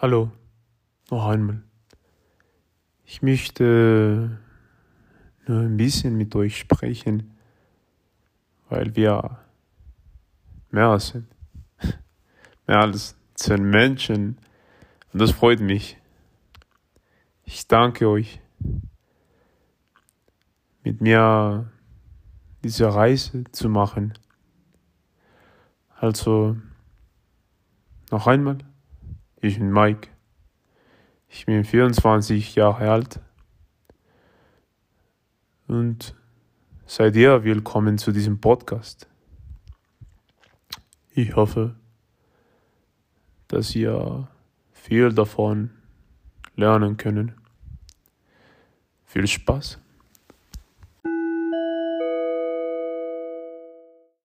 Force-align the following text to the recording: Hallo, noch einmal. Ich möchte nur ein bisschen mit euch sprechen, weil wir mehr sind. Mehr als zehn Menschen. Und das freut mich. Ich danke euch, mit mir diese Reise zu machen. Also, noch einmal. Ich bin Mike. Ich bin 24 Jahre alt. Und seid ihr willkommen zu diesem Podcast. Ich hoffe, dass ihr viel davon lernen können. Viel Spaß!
Hallo, 0.00 0.30
noch 1.10 1.26
einmal. 1.26 1.60
Ich 3.04 3.20
möchte 3.20 4.38
nur 5.44 5.58
ein 5.58 5.76
bisschen 5.76 6.16
mit 6.16 6.36
euch 6.36 6.56
sprechen, 6.56 7.36
weil 8.68 8.94
wir 8.94 9.40
mehr 10.70 11.00
sind. 11.00 11.26
Mehr 12.68 12.78
als 12.78 13.16
zehn 13.34 13.64
Menschen. 13.64 14.38
Und 15.12 15.20
das 15.20 15.32
freut 15.32 15.58
mich. 15.58 15.96
Ich 17.44 17.66
danke 17.66 18.08
euch, 18.08 18.40
mit 20.84 21.00
mir 21.00 21.72
diese 22.62 22.94
Reise 22.94 23.42
zu 23.50 23.68
machen. 23.68 24.16
Also, 25.96 26.56
noch 28.12 28.28
einmal. 28.28 28.58
Ich 29.40 29.58
bin 29.58 29.70
Mike. 29.70 30.08
Ich 31.28 31.46
bin 31.46 31.62
24 31.62 32.56
Jahre 32.56 32.90
alt. 32.90 33.20
Und 35.68 36.16
seid 36.86 37.14
ihr 37.14 37.44
willkommen 37.44 37.98
zu 37.98 38.10
diesem 38.10 38.40
Podcast. 38.40 39.06
Ich 41.14 41.36
hoffe, 41.36 41.76
dass 43.46 43.76
ihr 43.76 44.26
viel 44.72 45.12
davon 45.12 45.70
lernen 46.56 46.96
können. 46.96 47.32
Viel 49.04 49.28
Spaß! 49.28 49.78